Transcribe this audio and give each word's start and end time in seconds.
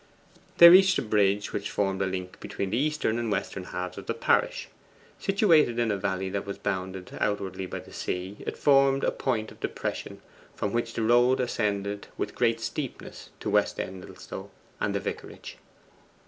They 0.57 0.67
reached 0.67 0.95
the 0.95 1.03
bridge 1.03 1.53
which 1.53 1.69
formed 1.69 2.01
a 2.01 2.07
link 2.07 2.39
between 2.39 2.71
the 2.71 2.77
eastern 2.79 3.19
and 3.19 3.31
western 3.31 3.65
halves 3.65 3.99
of 3.99 4.07
the 4.07 4.15
parish. 4.15 4.67
Situated 5.19 5.77
in 5.77 5.91
a 5.91 5.95
valley 5.95 6.27
that 6.31 6.43
was 6.47 6.57
bounded 6.57 7.15
outwardly 7.19 7.67
by 7.67 7.81
the 7.81 7.93
sea, 7.93 8.37
it 8.39 8.57
formed 8.57 9.03
a 9.03 9.11
point 9.11 9.51
of 9.51 9.59
depression 9.59 10.19
from 10.55 10.73
which 10.73 10.95
the 10.95 11.03
road 11.03 11.39
ascended 11.39 12.07
with 12.17 12.33
great 12.33 12.59
steepness 12.59 13.29
to 13.41 13.51
West 13.51 13.77
Endelstow 13.79 14.49
and 14.79 14.95
the 14.95 14.99
Vicarage. 14.99 15.57